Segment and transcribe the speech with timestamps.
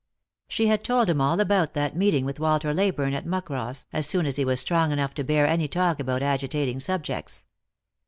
[0.47, 4.07] She had told him all about that meeting with Walter Ley burne at Muckross, as
[4.07, 7.45] soon he was strong enough to bear any talk upon agitating subjects.